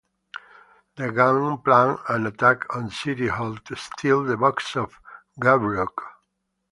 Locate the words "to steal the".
3.57-4.35